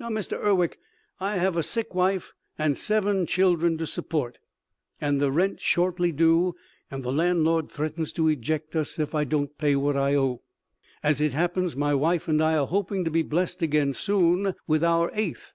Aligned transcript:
Now 0.00 0.08
Mr. 0.08 0.36
Urwick 0.42 0.80
I 1.20 1.36
have 1.36 1.56
a 1.56 1.62
sick 1.62 1.94
wife 1.94 2.32
and 2.58 2.76
seven 2.76 3.26
children 3.26 3.78
to 3.78 3.86
support, 3.86 4.38
and 5.00 5.20
the 5.20 5.30
rent 5.30 5.60
shortly 5.60 6.10
due 6.10 6.56
and 6.90 7.04
the 7.04 7.12
landlord 7.12 7.70
threatens 7.70 8.10
to 8.14 8.26
eject 8.26 8.74
us 8.74 8.98
if 8.98 9.14
I 9.14 9.22
don't 9.22 9.56
pay 9.56 9.76
what 9.76 9.96
I 9.96 10.16
owe. 10.16 10.42
As 11.00 11.20
it 11.20 11.32
happens 11.32 11.76
my 11.76 11.94
wife 11.94 12.26
and 12.26 12.42
I 12.42 12.56
are 12.56 12.66
hoping 12.66 13.04
to 13.04 13.10
be 13.12 13.22
blessed 13.22 13.62
again 13.62 13.92
soon, 13.92 14.56
with 14.66 14.82
our 14.82 15.12
eighth. 15.14 15.52